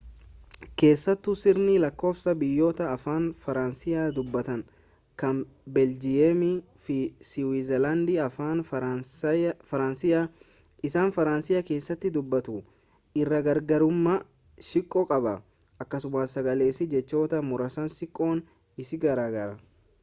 [0.81, 4.63] keessattuu sirni lakkoofsaa biyyoota afaan faransaay dubbatan
[5.23, 5.41] kan
[5.75, 6.95] beeljiyeemii fi
[7.31, 10.17] siwiizerlaandii afaan faransaay
[10.91, 12.63] isa faransaay keessatti dubbatamu
[13.25, 14.17] irraa garagarummaa
[14.71, 15.35] xiqqoo qaba
[15.85, 18.31] akkasumas sagaleessi jechoota muraasaas xiqqoo
[18.85, 19.55] isii garaagara